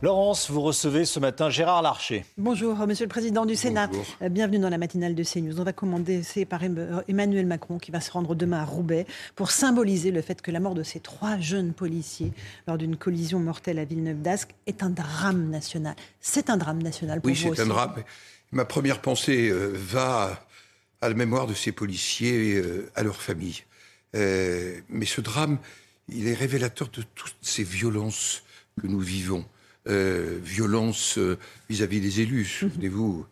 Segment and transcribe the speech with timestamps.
[0.00, 2.24] Laurence, vous recevez ce matin Gérard Larcher.
[2.36, 3.88] Bonjour, Monsieur le Président du Sénat.
[3.88, 4.06] Bonjour.
[4.22, 5.58] Euh, Bienvenue dans la matinale de CNews.
[5.60, 9.50] On va commencer par Em- Emmanuel Macron qui va se rendre demain à Roubaix pour
[9.50, 12.30] symboliser le fait que la mort de ces trois jeunes policiers
[12.68, 15.96] lors d'une collision mortelle à Villeneuve-d'Ascq est un drame national.
[16.20, 17.94] C'est un drame national pour Oui, vous c'est un drame.
[18.52, 20.46] Ma première pensée euh, va
[21.00, 23.64] à la mémoire de ces policiers, euh, à leur famille.
[24.14, 25.58] Euh, mais ce drame,
[26.08, 28.44] il est révélateur de toutes ces violences
[28.80, 29.44] que nous vivons.
[29.88, 31.38] Euh, violences euh,
[31.70, 32.44] vis-à-vis des élus.
[32.44, 33.24] Souvenez-vous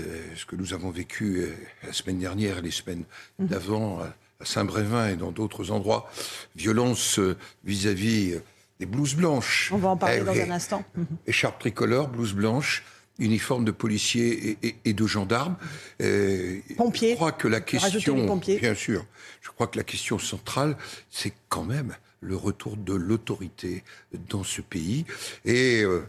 [0.00, 0.02] euh,
[0.34, 1.44] ce que nous avons vécu
[1.82, 3.04] la semaine dernière et les semaines
[3.38, 6.10] d'avant à, Saint-Brévin et dans d'autres endroits.
[6.56, 7.20] Violence
[7.64, 8.36] vis-à-vis
[8.78, 9.70] des blouses blanches.
[9.74, 10.40] On va en parler Eh dans oui.
[10.40, 10.82] un instant.
[10.96, 11.06] Mhm.
[11.26, 12.82] Écharpe tricolore, blouse blanche,
[13.18, 15.56] uniforme de policier et, et- et de gendarme.
[16.00, 17.10] Euh, Pompier.
[17.10, 18.58] Je crois que la question, pompiers.
[18.58, 19.04] bien sûr,
[19.42, 20.78] je crois que la question centrale,
[21.10, 23.82] c'est quand même le retour de l'autorité
[24.28, 25.04] dans ce pays.
[25.44, 26.02] Et euh,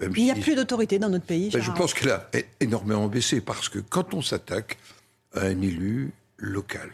[0.00, 1.50] même Il n'y a si- plus d'autorité dans notre pays.
[1.52, 2.28] ben, je pense qu'elle a
[2.60, 4.78] énormément baissé parce que quand on s'attaque
[5.34, 6.90] à un élu local,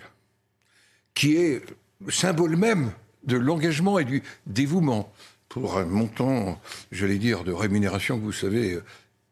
[1.15, 1.63] qui est
[2.05, 2.93] le symbole même
[3.25, 5.13] de l'engagement et du dévouement
[5.49, 8.85] pour un montant, j'allais dire, de rémunération que vous savez, euh,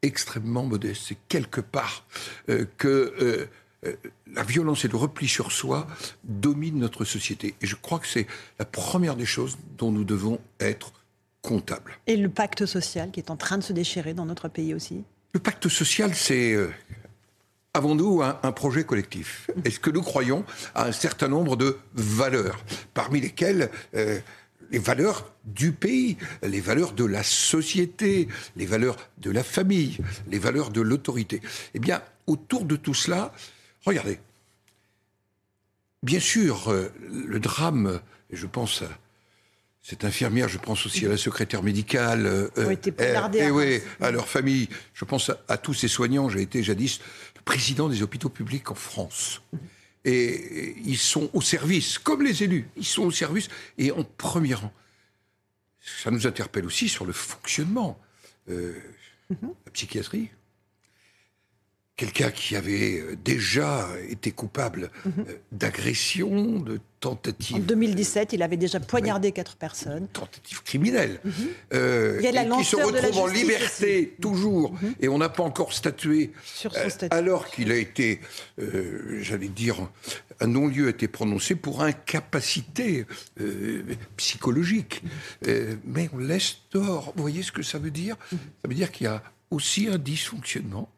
[0.03, 2.05] extrêmement modeste, c'est quelque part
[2.49, 3.47] euh, que euh,
[4.33, 5.87] la violence et le repli sur soi
[6.25, 7.55] dominent notre société.
[7.63, 8.27] Et je crois que c'est
[8.59, 10.93] la première des choses dont nous devons être
[11.43, 11.99] comptables.
[12.07, 15.05] Et le pacte social qui est en train de se déchirer dans notre pays aussi?
[15.33, 16.71] Le pacte social, c'est, euh,
[17.73, 19.49] avons-nous un, un projet collectif?
[19.65, 22.63] Est-ce que nous croyons à un certain nombre de valeurs,
[22.93, 24.21] parmi lesquelles euh,
[24.71, 29.99] les valeurs du pays, les valeurs de la société, les valeurs de la famille,
[30.29, 31.41] les valeurs de l'autorité?
[31.73, 33.33] Eh bien, autour de tout cela,
[33.85, 34.21] regardez,
[36.03, 38.89] bien sûr, euh, le drame, et je pense à
[39.83, 43.53] cette infirmière, je pense aussi à la secrétaire médicale, euh, Ont été euh, eh à
[43.53, 43.83] oui, Reims.
[44.01, 44.69] à leur famille.
[44.93, 46.29] Je pense à, à tous ces soignants.
[46.29, 47.01] J'ai été jadis
[47.37, 49.41] le président des hôpitaux publics en France.
[50.05, 53.49] Et, et ils sont au service, comme les élus, ils sont au service
[53.79, 54.73] et en premier rang.
[56.03, 57.99] Ça nous interpelle aussi sur le fonctionnement.
[58.51, 58.75] Euh,
[59.31, 60.31] La psychiatrie,
[62.01, 65.11] quelqu'un qui avait euh, déjà été coupable euh,
[65.53, 70.09] d'agression, de tentative En 2017, il avait déjà poignardé quatre personnes.
[70.09, 71.21] tentative criminelle,
[71.75, 72.19] euh, Mhm.
[72.21, 75.73] Il y a la qui se retrouve en liberté toujours, et on n'a pas encore
[75.73, 77.15] statué, Sur son euh, statut.
[77.17, 78.21] alors qu'il a été,
[78.61, 79.77] euh, j'allais dire,
[80.41, 83.07] un non-lieu a été prononcé pour incapacité
[83.41, 83.83] euh,
[84.17, 85.03] psychologique.
[85.47, 87.13] Euh, mais on laisse tort.
[87.17, 88.17] Vous voyez ce que ça veut dire?
[88.33, 88.39] Mhm.
[88.63, 90.91] Ça veut dire qu'il y a aussi un dysfonctionnement,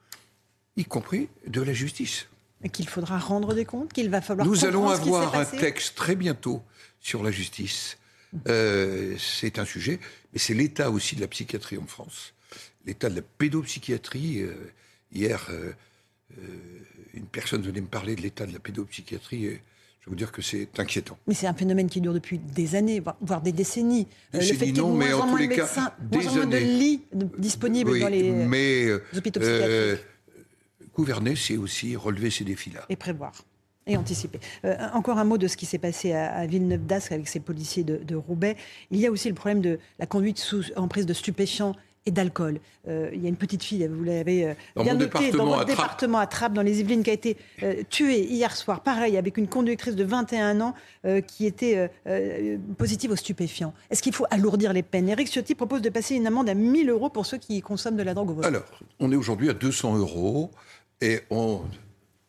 [0.76, 2.28] y compris de la justice.
[2.64, 6.14] Et qu'il faudra rendre des comptes, qu'il va falloir Nous allons avoir un texte très
[6.14, 6.62] bientôt
[7.00, 7.98] sur la justice.
[8.48, 9.98] Euh, c'est un sujet,
[10.32, 12.32] mais c'est l'état aussi de la psychiatrie en France.
[12.86, 14.40] L'état de la pédopsychiatrie.
[14.42, 14.54] euh,
[15.12, 15.72] hier, euh,
[17.14, 19.44] une personne venait me parler de l'état de la pédopsychiatrie.
[19.46, 19.50] Et
[20.00, 21.18] je vais vous dire que c'est inquiétant.
[21.26, 24.06] Mais c'est un phénomène qui dure depuis des années, voire- des décennies.
[24.32, 26.34] Décennies, le fait qu'il y ait moins en en tous moins de médecins, moins en
[26.36, 27.02] moins de lits
[27.38, 30.06] disponibles Oui, dans les mais hôpitaux psychiatriques.
[30.94, 32.84] Gouverner, c'est aussi relever ces défis-là.
[32.88, 33.32] et prévoir.
[33.86, 34.38] Et anticiper.
[34.64, 37.82] Euh, encore un mot de ce qui s'est passé à, à Villeneuve-d'Ascq avec ces policiers
[37.82, 38.56] de, de Roubaix.
[38.92, 41.74] Il y a aussi le problème de la conduite sous emprise de stupéfiants
[42.06, 42.58] et d'alcool.
[42.88, 45.52] Euh, il y a une petite fille, vous l'avez euh, bien mon noté, département, dans
[45.52, 45.76] à votre Trappes.
[45.76, 49.36] département à Trappes, dans les Yvelines, qui a été euh, tuée hier soir, pareil, avec
[49.36, 50.74] une conductrice de 21 ans
[51.26, 51.90] qui était
[52.78, 53.74] positive aux stupéfiants.
[53.90, 55.08] Est-ce qu'il faut alourdir les peines?
[55.08, 58.02] Éric Ciotti propose de passer une amende à 1000 euros pour ceux qui consomment de
[58.02, 58.48] la drogue au volant.
[58.48, 58.64] Alors,
[59.00, 60.50] on est aujourd'hui à 200 euros
[61.02, 61.62] et on,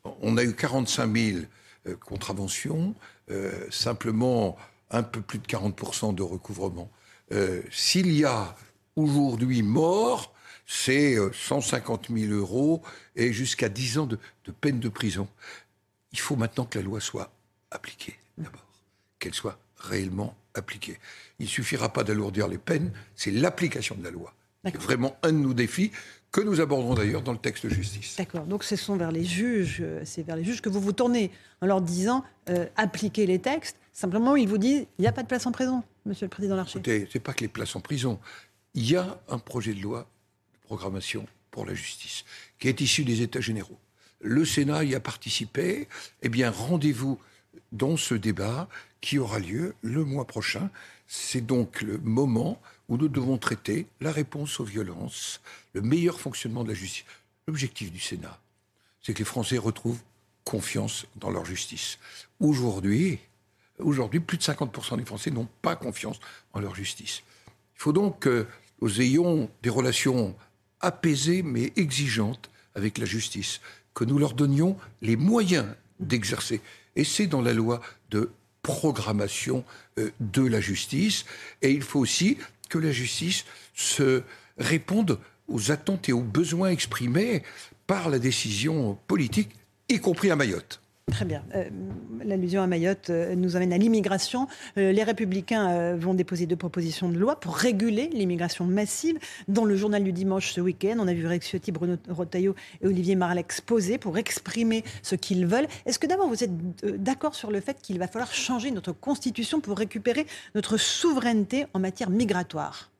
[0.03, 1.39] on a eu 45 000
[1.85, 2.95] euh, contraventions,
[3.29, 4.57] euh, simplement
[4.89, 6.91] un peu plus de 40% de recouvrement.
[7.31, 8.55] Euh, S'il y a
[8.95, 10.33] aujourd'hui mort,
[10.65, 12.81] c'est euh, 150 000 euros
[13.15, 15.27] et jusqu'à 10 ans de, de peine de prison.
[16.11, 17.31] Il faut maintenant que la loi soit
[17.69, 18.65] appliquée, d'abord,
[19.19, 20.99] qu'elle soit réellement appliquée.
[21.37, 24.33] Il ne suffira pas d'alourdir les peines, c'est l'application de la loi.
[24.65, 25.91] C'est vraiment un de nos défis
[26.33, 28.15] que nous aborderons d'ailleurs dans le texte de justice.
[28.17, 28.45] D'accord.
[28.45, 31.31] Donc ce sont vers les juges, euh, c'est vers les juges que vous vous tournez
[31.61, 33.77] en leur disant euh, appliquez les textes.
[33.93, 36.55] Simplement, ils vous disent il n'y a pas de place en prison, Monsieur le Président
[36.55, 36.79] Larcher.
[36.79, 38.19] Écoutez, c'est pas que les places en prison.
[38.73, 40.09] Il y a un projet de loi
[40.55, 42.25] de programmation pour la justice
[42.57, 43.77] qui est issu des États généraux.
[44.19, 45.87] Le Sénat y a participé.
[46.23, 47.19] Eh bien, rendez-vous
[47.71, 48.67] dans ce débat
[49.01, 50.71] qui aura lieu le mois prochain.
[51.05, 52.59] C'est donc le moment
[52.89, 55.41] où nous devons traiter la réponse aux violences,
[55.73, 57.05] le meilleur fonctionnement de la justice.
[57.47, 58.39] L'objectif du Sénat,
[59.01, 60.01] c'est que les Français retrouvent
[60.43, 61.97] confiance dans leur justice.
[62.39, 63.19] Aujourd'hui,
[63.79, 66.19] aujourd'hui, plus de 50% des Français n'ont pas confiance
[66.53, 67.23] en leur justice.
[67.75, 68.45] Il faut donc que
[68.81, 70.35] nous ayons des relations
[70.81, 73.61] apaisées mais exigeantes avec la justice,
[73.93, 75.67] que nous leur donnions les moyens
[75.99, 76.61] d'exercer.
[76.95, 78.31] Et c'est dans la loi de
[78.61, 79.63] programmation
[79.99, 81.25] euh, de la justice.
[81.61, 82.37] Et il faut aussi
[82.73, 84.23] que la justice se
[84.57, 87.43] réponde aux attentes et aux besoins exprimés
[87.85, 89.51] par la décision politique,
[89.89, 90.82] y compris à Mayotte.
[91.11, 91.43] Très bien.
[91.53, 91.69] Euh,
[92.23, 94.47] l'allusion à Mayotte euh, nous amène à l'immigration.
[94.77, 99.19] Euh, les Républicains vont déposer deux propositions de loi pour réguler l'immigration massive.
[99.49, 103.15] Dans le journal du dimanche ce week-end, on a vu Rex Bruno Rotaillot et Olivier
[103.15, 105.67] Marlex poser pour exprimer ce qu'ils veulent.
[105.85, 106.55] Est-ce que d'abord vous êtes
[107.03, 111.79] d'accord sur le fait qu'il va falloir changer notre constitution pour récupérer notre souveraineté en
[111.79, 112.91] matière migratoire?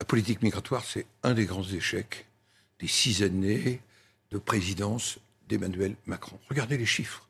[0.00, 2.26] La politique migratoire, c'est un des grands échecs
[2.78, 3.80] des six années
[4.30, 5.18] de présidence
[5.48, 6.38] d'Emmanuel Macron.
[6.48, 7.28] Regardez les chiffres.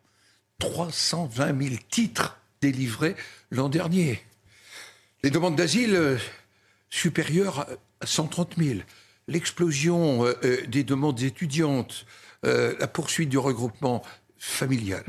[0.58, 3.16] 320 000 titres délivrés
[3.50, 4.22] l'an dernier.
[5.22, 6.19] Les demandes d'asile euh,
[6.90, 7.66] supérieures
[8.00, 8.81] à 130 000.
[9.26, 12.06] L'explosion euh, euh, des demandes étudiantes,
[12.43, 14.02] la poursuite du regroupement
[14.37, 15.02] familial.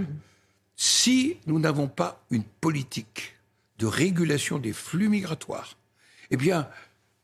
[0.77, 3.35] Si nous n'avons pas une politique
[3.77, 5.77] de régulation des flux migratoires,
[6.31, 6.69] eh bien,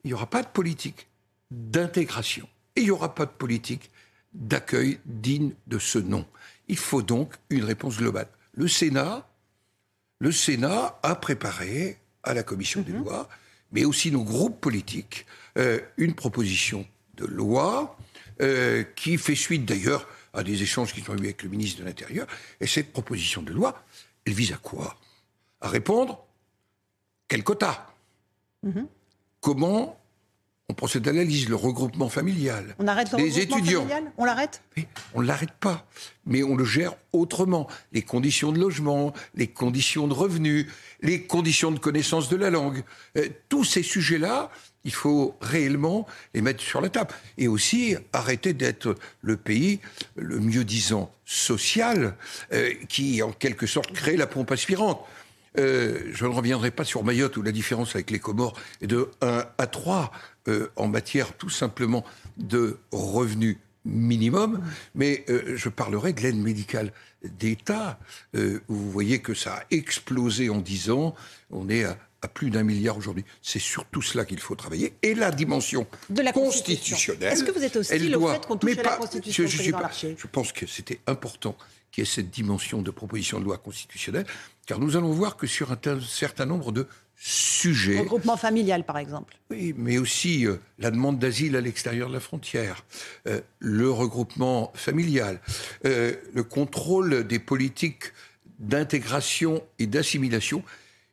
[0.04, 1.08] il n'y aura pas de politique
[1.50, 2.46] d'intégration
[2.76, 3.90] et il n'y aura pas de politique
[4.34, 6.26] d'accueil digne de ce nom.
[6.68, 8.28] Il faut donc une réponse globale.
[8.54, 9.28] Le Sénat,
[10.20, 13.04] le Sénat a préparé à la commission des mhm.
[13.04, 13.30] lois,
[13.72, 15.26] mais aussi nos groupes politiques,
[15.58, 16.86] euh, une proposition
[17.16, 17.98] de loi
[18.42, 21.86] euh, qui fait suite d'ailleurs à des échanges qui ont eu avec le ministre de
[21.86, 22.28] l'Intérieur.
[22.60, 23.84] Et cette proposition de loi,
[24.26, 24.98] elle vise à quoi?
[25.60, 26.26] À répondre
[27.28, 27.94] quel quota?
[28.64, 28.88] Mhm.
[29.40, 30.01] Comment
[30.72, 32.76] on procède à la liste, le regroupement familial.
[32.80, 33.82] On arrête le les regroupement étudiants.
[33.82, 34.12] familial?
[34.18, 34.62] On l'arrête?
[35.14, 35.86] On ne l'arrête pas,
[36.26, 37.68] mais on le gère autrement.
[37.92, 40.68] Les conditions de logement, les conditions de revenus,
[41.02, 42.84] les conditions de connaissance de la langue,
[43.18, 44.50] euh, tous ces sujets-là,
[44.86, 47.14] il faut réellement les mettre sur la table.
[47.38, 49.82] Et aussi arrêter d'être le pays
[50.16, 52.16] le mieux disant social
[52.54, 55.06] euh, qui, en quelque sorte, crée la pompe aspirante.
[55.58, 59.10] Euh, je ne reviendrai pas sur Mayotte où la différence avec les Comores est de
[59.22, 60.12] 1 à 3
[60.48, 62.04] euh, en matière tout simplement
[62.38, 64.62] de revenus minimum,
[64.94, 66.94] mais euh, je parlerai de l'aide médicale
[67.24, 68.00] d'État.
[68.34, 71.16] vous voyez que ça a explosé en 10 ans.
[71.52, 71.98] On est à,
[72.28, 73.26] plus d'un milliard aujourd'hui.
[73.42, 74.94] C'est sur tout cela qu'il faut travailler.
[75.04, 77.34] Et la dimension de la constitutionnelle.
[77.34, 80.52] Est-ce que vous êtes hostile au fait qu'on touche à la Constitution je, je pense
[80.52, 81.56] que c'était important
[81.92, 84.26] qu'il y ait cette dimension de proposition de loi constitutionnelle,
[84.66, 86.88] car nous allons voir que sur un certain nombre de
[87.24, 88.00] sujets...
[88.00, 89.38] Regroupement familial, par exemple.
[89.52, 92.84] Oui, mais aussi euh, la demande d'asile à l'extérieur de la frontière,
[93.28, 95.40] euh, le regroupement familial,
[95.86, 98.06] euh, le contrôle des politiques
[98.58, 100.64] d'intégration et d'assimilation,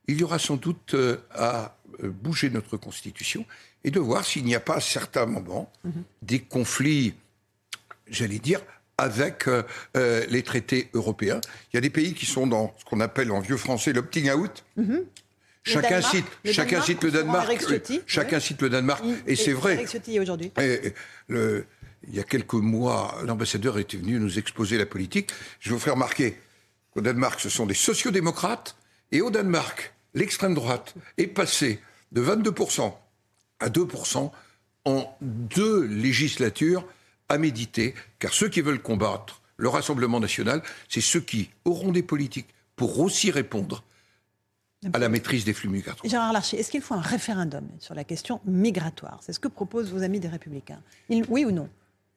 [0.07, 0.97] il y aura sans doute
[1.35, 3.45] à bouger notre Constitution
[3.85, 6.05] et de voir s'il n'y a pas à certains moments mhm.
[6.23, 7.15] des conflits,
[8.09, 8.61] j'allais dire,
[8.97, 9.63] avec euh,
[10.29, 11.41] les traités européens.
[11.73, 14.31] Il y a des pays qui sont dans ce qu'on appelle en vieux français l'opting
[14.31, 14.65] out.
[14.77, 15.05] Mhm.
[15.69, 17.51] Chacun, cite, le chacun cite le Danemark.
[18.07, 19.05] chacun cite le Danemark.
[19.27, 19.85] et, c'est vrai.
[20.21, 20.53] aujourd'hui.
[20.59, 25.31] il y a quelques mois, l'ambassadeur était venu nous exposer la politique.
[25.61, 26.37] Je vous ferai remarquer
[26.93, 28.77] qu'au Danemark, ce sont des sociodémocrates.
[29.13, 31.81] Et au Danemark, l'extrême droite est passée
[32.13, 32.93] de 22%
[33.61, 34.31] à 2%
[34.85, 36.87] en deux législatures
[37.29, 42.03] à méditer, car ceux qui veulent combattre le Rassemblement national, c'est ceux qui auront des
[42.03, 43.83] politiques pour aussi répondre
[44.93, 46.09] à la maîtrise des flux migratoires.
[46.09, 49.21] Gérard Larcher, est-ce qu'il faut un référendum sur la question migratoire?
[49.23, 50.81] C'est ce que proposent vos amis des Républicains.
[51.29, 51.69] oui ou non?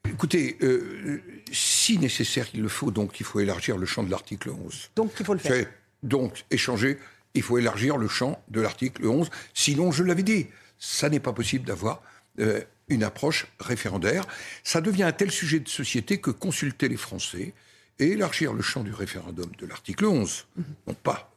[0.08, 4.50] Écoutez, euh, si nécessaire, il le faut, donc il faut élargir le champ de l'article
[4.50, 4.92] 11.
[4.96, 5.68] Donc il faut le faire.
[6.04, 6.98] Donc, échanger,
[7.34, 9.30] il faut élargir le champ de l'article 11.
[9.54, 10.48] Sinon, je l'avais dit,
[10.80, 12.02] ça n'est pas possible d'avoir
[12.40, 14.26] euh, une approche référendaire.
[14.64, 17.54] Ça devient un tel sujet de société que consulter les Français
[18.00, 20.48] et élargir le champ du référendum de l'article 11,
[20.88, 21.31] non pas,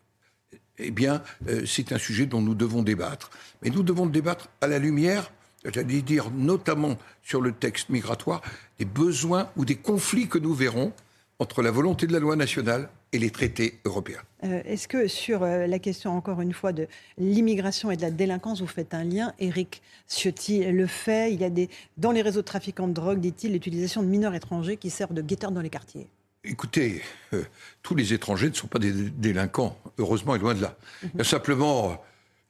[0.78, 3.31] eh bien, euh, c'est un sujet dont nous devons débattre.
[3.62, 5.31] Mais nous devons débattre à la lumière
[5.73, 8.43] j'allais dire notamment sur le texte migratoire,
[8.78, 10.93] des besoins ou des conflits que nous verrons
[11.38, 14.23] entre la volonté de la loi nationale et les traités européens.
[14.45, 16.87] Euh, Est-ce que sur euh, la question, encore une fois, de
[17.19, 21.33] l'immigration et de la délinquance, vous faites un lien Éric Ciotti le fait?
[21.33, 24.35] Il y a des, dans les réseaux de trafiquants de drogue, dit-il, l'utilisation de mineurs
[24.35, 26.09] étrangers qui servent de guetteurs dans les quartiers.
[26.45, 27.43] Écoutez, euh,
[27.83, 30.77] tous les étrangers ne sont pas des délinquants, heureusement et loin de là.
[31.17, 32.03] Y a simplement,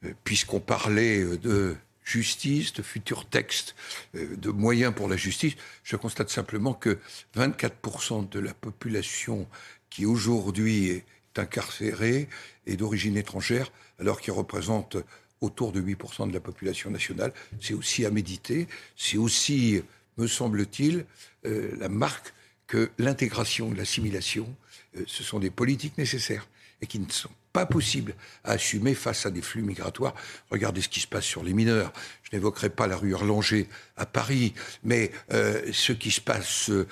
[0.03, 3.75] euh, puisqu'on parlait euh, de justice, de futurs textes,
[4.15, 6.99] euh, de moyens pour la justice, je constate simplement que
[7.35, 9.47] 24% de la population
[9.89, 11.05] qui aujourd'hui est
[11.37, 12.29] incarcérée
[12.67, 14.97] est d'origine étrangère, alors qu'il représente
[15.41, 17.33] autour de 8% de la population nationale.
[17.59, 19.81] C'est aussi à méditer, c'est aussi,
[20.17, 21.05] me semble-t-il,
[21.45, 22.33] euh, la marque
[22.67, 24.53] que l'intégration, l'assimilation,
[24.97, 26.47] euh, ce sont des politiques nécessaires
[26.81, 30.13] et qui ne sont pas possibles à assumer face à des flux migratoires.
[30.51, 31.93] Regardez ce qui se passe sur les mineurs.
[32.23, 34.53] Je n'évoquerai pas la rue Erlanger à Paris,
[34.83, 36.85] mais euh, ce qui se passe euh,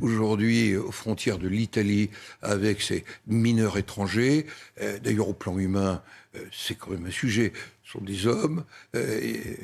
[0.00, 2.08] aujourd'hui aux frontières de l'Italie
[2.40, 4.46] avec ces mineurs étrangers,
[5.02, 6.02] d'ailleurs au plan humain,
[6.52, 7.52] c'est quand même un sujet.
[7.84, 9.56] Ce sont des hommes, et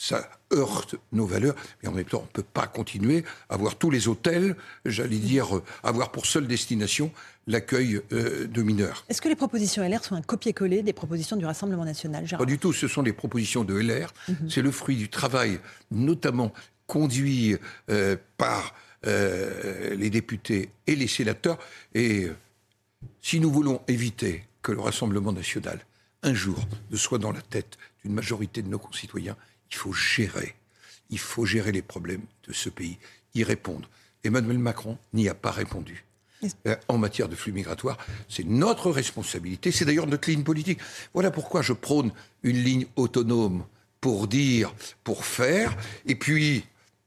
[0.00, 3.76] ça heurte nos valeurs, mais en même temps, on ne peut pas continuer à voir
[3.76, 7.10] tous les hôtels, j'allais dire, euh, avoir pour seule destination
[7.48, 9.04] l'accueil euh, de mineurs.
[9.08, 12.46] Est-ce que les propositions LR sont un copier-coller des propositions du Rassemblement national Gérard?
[12.46, 14.14] Pas du tout, ce sont des propositions de LR,
[14.48, 15.58] c'est le fruit du travail,
[15.90, 16.52] notamment
[16.86, 17.56] conduit
[17.90, 18.74] euh, par
[19.06, 21.58] euh, les députés et les sénateurs.
[21.94, 22.28] Et
[23.20, 25.80] si nous voulons éviter que le Rassemblement national,
[26.22, 26.58] un jour,
[26.90, 29.36] ne soit dans la tête d'une majorité de nos concitoyens,
[29.70, 30.54] il faut gérer.
[31.10, 32.98] Il faut gérer les problèmes de ce pays,
[33.34, 33.88] y répondre.
[34.24, 36.04] Emmanuel Macron n'y a pas répondu.
[36.66, 37.98] Euh, En matière de flux migratoires,
[38.28, 40.78] c'est notre responsabilité, c'est d'ailleurs notre ligne politique.
[41.14, 43.64] Voilà pourquoi je prône une ligne autonome
[44.00, 44.72] pour dire,
[45.02, 46.64] pour faire, et puis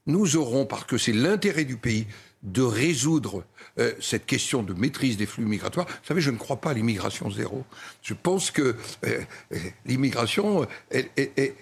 [0.07, 2.07] nous aurons, parce que c'est l'intérêt du pays,
[2.43, 3.45] de résoudre
[3.77, 5.85] euh, cette question de maîtrise des flux migratoires.
[5.87, 7.63] Vous savez, je ne crois pas à l'immigration zéro.
[8.01, 8.75] Je pense que
[9.05, 9.21] euh,
[9.53, 11.53] euh, l'immigration, elle, elle- elle-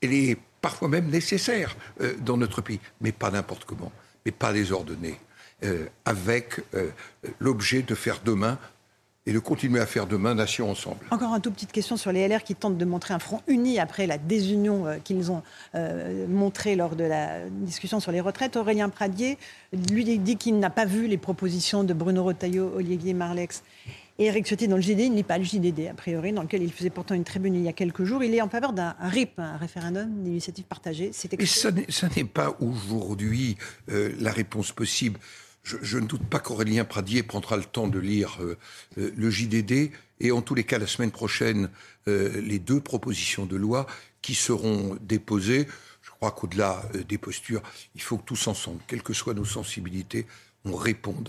[0.00, 3.92] elle est parfois même nécessaire euh, dans notre pays, mais pas n'importe comment,
[4.24, 5.18] mais pas désordonnée,
[5.64, 6.90] euh, avec euh,
[7.38, 8.58] l'objet de faire demain
[9.26, 11.04] et de continuer à faire demain nation ensemble.
[11.10, 13.78] Encore une toute petite question sur les LR qui tentent de montrer un front uni
[13.78, 15.42] après la désunion qu'ils ont
[16.28, 18.56] montrée lors de la discussion sur les retraites.
[18.56, 19.36] Aurélien Pradier,
[19.90, 23.62] lui, dit qu'il n'a pas vu les propositions de Bruno Retailleau, Olivier Marlex
[24.18, 25.00] et Eric Ciotti dans le JDD.
[25.00, 27.62] Il n'est pas le JDD, a priori, dans lequel il faisait pourtant une tribune il
[27.62, 28.22] y a quelques jours.
[28.24, 31.10] Il est en faveur d'un RIP, un référendum d'initiative partagée.
[31.12, 33.56] C'est ça n'est- pas aujourd'hui
[33.90, 35.18] euh, la réponse possible.
[35.62, 38.56] Je, je ne doute pas qu'Aurélien Pradier prendra le temps de lire euh,
[38.98, 41.70] euh, le JDD et en tous les cas la semaine prochaine
[42.06, 43.86] les deux propositions de loi
[44.22, 45.68] qui seront déposées.
[46.02, 47.62] Je crois qu'au-delà des postures,
[47.94, 50.26] il faut que tous ensemble, quelles que soient nos sensibilités,
[50.64, 51.28] on réponde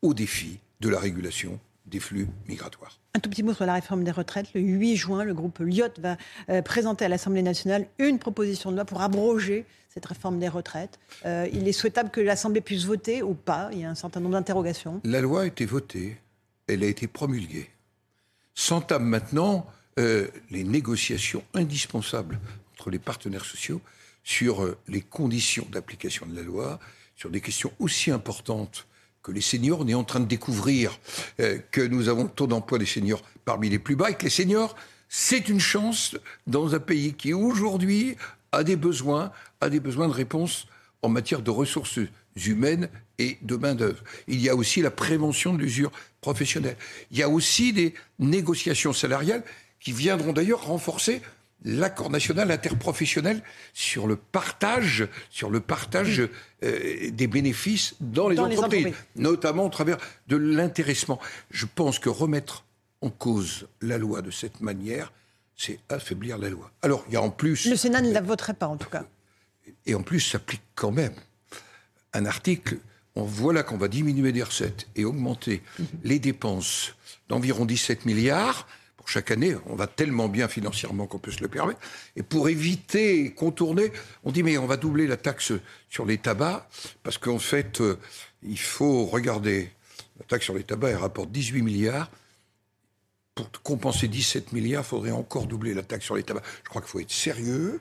[0.00, 2.98] aux défis de la régulation des flux migratoires.
[3.14, 4.54] Un tout petit mot sur la réforme des retraites.
[4.54, 6.16] Le 8 juin, le groupe Lyot va
[6.48, 10.98] euh, présenter à l'Assemblée nationale une proposition de loi pour abroger cette réforme des retraites.
[11.26, 13.68] Euh, il est souhaitable que l'Assemblée puisse voter ou pas.
[13.72, 15.00] Il y a un certain nombre d'interrogations.
[15.04, 16.16] La loi a été votée,
[16.66, 17.68] elle a été promulguée.
[18.54, 19.66] S'entament maintenant
[19.98, 22.38] euh, les négociations indispensables
[22.72, 23.82] entre les partenaires sociaux
[24.24, 26.78] sur les conditions d'application de la loi,
[27.16, 28.86] sur des questions aussi importantes
[29.22, 29.80] que les seniors.
[29.80, 30.98] On est en train de découvrir
[31.40, 34.24] euh, que nous avons le taux d'emploi des seniors parmi les plus bas et que
[34.24, 34.76] les seniors,
[35.08, 38.16] c'est une chance dans un pays qui aujourd'hui
[38.52, 40.66] a des besoins, a des besoins de réponse
[41.02, 41.98] en matière de ressources
[42.46, 42.88] humaines
[43.18, 44.02] et de main-d'œuvre.
[44.26, 46.76] Il y a aussi la prévention de l'usure professionnelle.
[47.10, 49.44] Il y a aussi des négociations salariales
[49.80, 51.20] qui viendront d'ailleurs renforcer
[51.64, 53.42] l'accord national interprofessionnel
[53.72, 56.28] sur le partage, sur le partage
[56.64, 61.20] euh, des bénéfices dans les Dans les entreprises, notamment au travers de l'intéressement.
[61.50, 62.64] Je pense que remettre
[63.00, 65.12] en cause la loi de cette manière,
[65.56, 66.70] c'est affaiblir la loi.
[66.82, 69.04] Alors, il y a en plus Le Sénat ne la voterait pas, en tout cas.
[69.86, 71.14] et en plus s'applique quand même
[72.12, 72.78] un article.
[73.14, 75.62] On voit là qu'on va diminuer des recettes et augmenter
[76.02, 76.94] les dépenses
[77.28, 78.66] d'environ 17 milliards
[79.06, 79.54] chaque année.
[79.66, 81.80] On va tellement bien financièrement qu'on peut se le permettre.
[82.16, 83.92] Et pour éviter, contourner,
[84.24, 85.52] on dit mais on va doubler la taxe
[85.88, 86.66] sur les tabacs
[87.02, 87.98] parce qu'en fait, euh,
[88.42, 89.70] il faut regarder.
[90.18, 92.10] La taxe sur les tabacs, elle rapporte 18 milliards.
[93.34, 96.44] Pour compenser 17 milliards, il faudrait encore doubler la taxe sur les tabacs.
[96.64, 97.80] Je crois qu'il faut être sérieux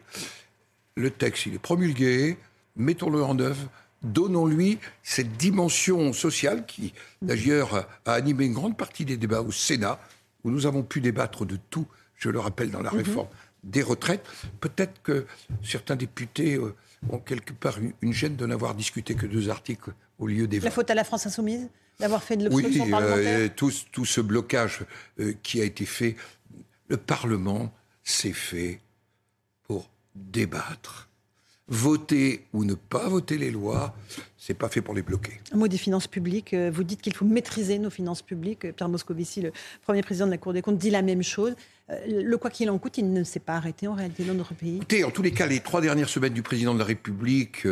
[0.96, 2.38] le texte, il est promulgué,
[2.76, 3.70] mettons-le en œuvre,
[4.04, 10.00] donnons-lui cette dimension sociale qui, d'ailleurs, a animé une grande partie des débats au Sénat,
[10.44, 13.28] où nous avons pu débattre de tout, je le rappelle, dans la réforme
[13.64, 14.26] des retraites.
[14.60, 15.26] Peut-être que
[15.64, 16.76] certains députés euh,
[17.10, 20.60] ont quelque part une, une gêne de n'avoir discuté que deux articles au lieu des
[20.60, 20.72] La 20.
[20.76, 21.70] faute à la France insoumise
[22.00, 24.86] d'avoir fait de Oui, l'obstruction parlementaire euh, tout, tout ce blocage
[25.20, 26.16] euh, qui a été fait,
[26.88, 28.82] le Parlement s'est fait
[29.68, 31.10] pour débattre.
[31.68, 33.96] Voter ou ne pas voter les lois,
[34.38, 35.40] c'est pas fait pour les bloquer.
[35.54, 36.54] Un mot des finances publiques.
[36.54, 38.66] euh, Vous dites qu'il faut maîtriser nos finances publiques.
[38.66, 39.54] Euh, Pierre Moscovici, le
[39.84, 41.54] premier président de la Cour des comptes, dit la même chose.
[41.90, 44.54] Euh, Le quoi qu'il en coûte, il ne s'est pas arrêté en réalité dans notre
[44.54, 44.78] pays.
[44.78, 47.66] Écoutez, en tous les cas, les trois dernières semaines du président de la République,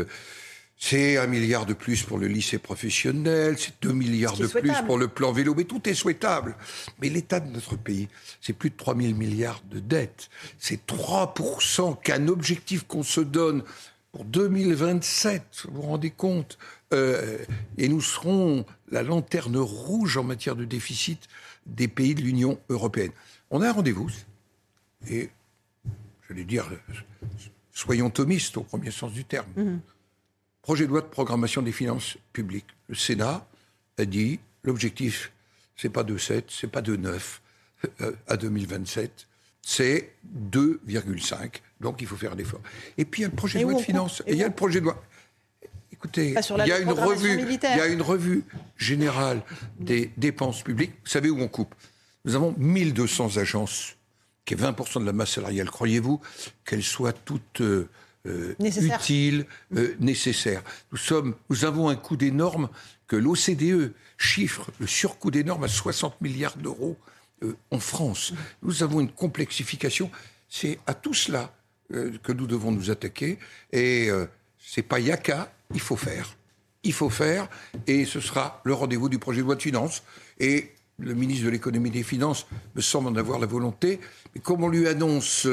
[0.82, 4.98] c'est un milliard de plus pour le lycée professionnel, c'est deux milliards de plus pour
[4.98, 6.56] le plan vélo, mais tout est souhaitable.
[7.02, 8.08] Mais l'état de notre pays,
[8.40, 10.30] c'est plus de 3 000 milliards de dettes.
[10.58, 13.64] C'est 3% qu'un objectif qu'on se donne
[14.14, 16.58] pour 2027, vous vous rendez compte
[16.92, 17.38] Euh,
[17.78, 21.28] Et nous serons la lanterne rouge en matière de déficit
[21.68, 23.12] des pays de l'Union européenne.
[23.52, 24.10] On a un rendez-vous,
[25.08, 25.30] et
[26.28, 26.68] j'allais dire,
[27.72, 29.80] soyons thomistes au premier sens du terme.
[30.70, 32.68] Projet de loi de programmation des finances publiques.
[32.90, 33.44] Le Sénat
[33.98, 35.32] a dit l'objectif,
[35.76, 37.40] c'est pas 2,7, c'est pas 2,9
[38.02, 39.26] euh, à 2027,
[39.64, 40.14] c'est
[40.52, 41.62] 2,5.
[41.82, 42.62] Donc il faut faire un effort.
[43.00, 44.22] Et puis il y a le projet Et de loi de finances.
[44.28, 45.04] Et il y a le projet de loi.
[45.92, 46.36] Écoutez,
[46.68, 48.44] y a de une revue, il y a une revue
[48.78, 49.42] générale
[49.80, 50.94] des dépenses publiques.
[51.04, 51.74] Vous savez où on coupe?
[52.26, 53.96] Nous avons 1200 agences,
[54.46, 55.72] qui est 20% de la masse salariale.
[55.72, 56.22] Croyez-vous
[56.64, 57.90] qu'elles soient toutes euh,
[58.28, 59.46] euh, utiles,
[59.78, 60.62] euh, nécessaires
[60.92, 62.70] Nous sommes, nous avons un coût des normes
[63.08, 66.98] que l'OCDE chiffre le surcoût des normes à 60 milliards d'euros
[67.44, 68.34] euh, en France.
[68.62, 70.12] Nous avons une complexification.
[70.50, 71.54] C'est à tout cela
[71.90, 73.40] que nous devons nous attaquer.
[73.72, 74.10] Et
[74.60, 76.36] c'est pas yaka, il faut faire.
[76.84, 77.50] Il faut faire,
[77.88, 80.04] et ce sera le rendez-vous du projet de loi de finances.
[80.40, 82.46] Et le ministre de l'économie et des finances
[82.76, 84.00] me semble en avoir la volonté.
[84.36, 85.48] Mais comme on lui annonce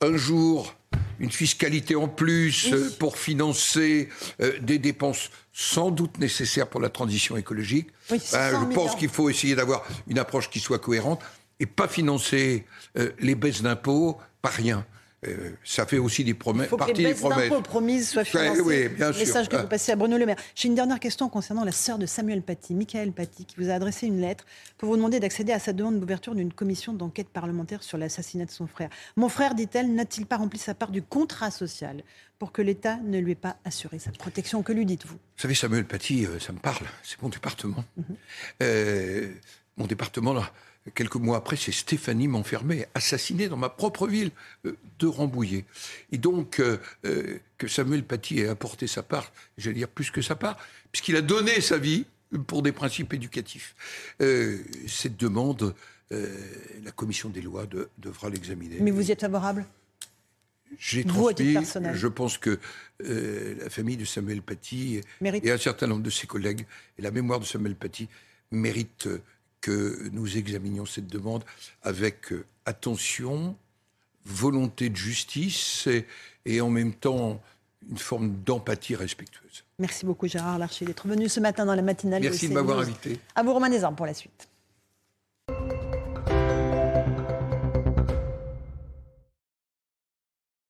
[0.00, 0.76] un jour
[1.18, 4.08] une fiscalité en plus euh, pour financer
[4.40, 8.96] euh, des dépenses sans doute nécessaires pour la transition écologique, Oui, ben, 600 je pense
[8.96, 11.20] qu'il faut essayer d'avoir une approche qui soit cohérente
[11.60, 12.66] et pas financer
[12.98, 14.84] euh, les baisses d'impôts par rien.
[15.26, 17.48] Euh, ça fait aussi des promesses, Il faut que les baisses promesses.
[17.50, 18.60] d'impôts promises soient financées.
[18.60, 19.20] oui, bien sûr.
[19.20, 19.62] Message que Ah.
[19.62, 20.36] vous passez à Bruno Le Maire.
[20.54, 23.74] J'ai une dernière question concernant la sœur de Samuel Paty, Michael Paty, qui vous a
[23.74, 24.44] adressé une lettre
[24.78, 28.50] pour vous demander d'accéder à sa demande d'ouverture d'une commission d'enquête parlementaire sur l'assassinat de
[28.50, 28.90] son frère.
[29.16, 32.02] Mon frère, dit-elle, n'a-t-il pas rempli sa part du contrat social
[32.38, 34.62] pour que l'État ne lui ait pas assuré sa protection?
[34.62, 35.14] Que lui dites-vous?
[35.14, 36.86] Vous savez, Samuel Paty, euh, ça me parle.
[37.02, 37.84] C'est mon département.
[37.96, 38.04] Mhm.
[38.62, 39.32] Euh,
[39.76, 40.50] mon département, là,
[40.94, 44.30] quelques mois après, c'est Stéphanie Montfermé, assassinée dans ma propre ville
[44.66, 45.64] euh, de Rambouillet.
[46.12, 50.20] Et donc, euh, euh, que Samuel Paty ait apporté sa part, j'allais dire plus que
[50.22, 50.58] sa part,
[50.92, 52.04] puisqu'il a donné sa vie
[52.46, 53.74] pour des principes éducatifs.
[54.20, 55.74] Euh, cette demande,
[56.10, 58.76] la commission des lois de- devra l'examiner.
[58.80, 59.66] Mais vous y êtes favorable?
[60.78, 61.56] J'ai transmis.
[61.94, 62.60] Je pense que
[63.00, 65.44] la famille de Samuel Paty Mérite.
[65.44, 66.66] et un certain nombre de ses collègues
[66.98, 68.08] et la mémoire de Samuel Paty
[68.52, 69.08] méritent
[69.64, 71.42] que nous examinions cette demande
[71.82, 73.56] avec euh, attention,
[74.26, 76.04] volonté de justice et,
[76.44, 77.40] et en même temps
[77.90, 79.64] une forme d'empathie respectueuse.
[79.78, 83.18] Merci beaucoup Gérard Larcher d'être venu ce matin dans la matinale Merci de m'avoir invité.
[83.34, 84.48] À vous Romain Desarmes pour la suite.